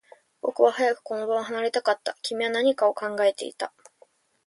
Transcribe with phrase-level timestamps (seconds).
[0.41, 2.17] 僕は早くこの場を離れたかった。
[2.23, 3.71] 君は何かを考えていた。